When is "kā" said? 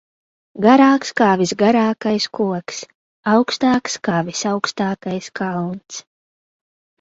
1.19-1.25, 4.09-4.23